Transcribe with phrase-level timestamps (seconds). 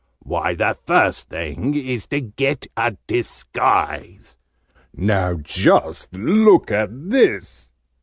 [0.23, 4.39] Why, the first thing is to get a disguise.
[4.95, 7.71] Now, just look at this!"